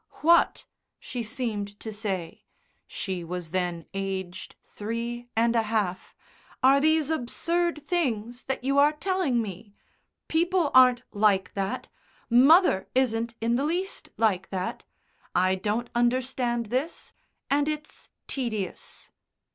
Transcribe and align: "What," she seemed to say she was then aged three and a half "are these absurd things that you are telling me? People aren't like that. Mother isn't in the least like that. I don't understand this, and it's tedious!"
"What," 0.23 0.65
she 0.99 1.21
seemed 1.21 1.79
to 1.79 1.93
say 1.93 2.43
she 2.87 3.23
was 3.23 3.51
then 3.51 3.85
aged 3.93 4.55
three 4.63 5.29
and 5.35 5.55
a 5.55 5.61
half 5.61 6.15
"are 6.63 6.81
these 6.81 7.11
absurd 7.11 7.85
things 7.85 8.45
that 8.45 8.63
you 8.63 8.79
are 8.79 8.93
telling 8.93 9.43
me? 9.43 9.75
People 10.27 10.71
aren't 10.73 11.03
like 11.11 11.53
that. 11.53 11.87
Mother 12.31 12.87
isn't 12.95 13.35
in 13.41 13.57
the 13.57 13.63
least 13.63 14.09
like 14.17 14.49
that. 14.49 14.83
I 15.35 15.53
don't 15.53 15.91
understand 15.93 16.65
this, 16.71 17.13
and 17.51 17.67
it's 17.67 18.09
tedious!" 18.25 19.11